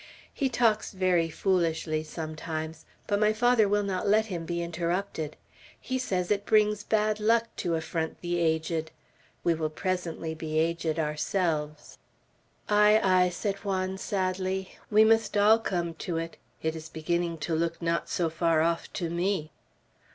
[0.33, 5.35] He talks very foolishly sometimes, but my father will not let him be interrupted.
[5.79, 8.89] He says it brings bad luck to affront the aged.
[9.43, 11.99] We will presently be aged ourselves."
[12.67, 14.75] "Ay, ay!" said Juan, sadly.
[14.89, 16.37] "We must all come to it.
[16.63, 19.51] It is beginning to look not so far off to me!"